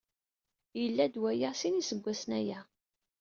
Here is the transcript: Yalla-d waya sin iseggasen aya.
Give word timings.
Yalla-d 0.79 1.15
waya 1.21 1.51
sin 1.59 1.79
iseggasen 1.81 2.31
aya. 2.39 2.59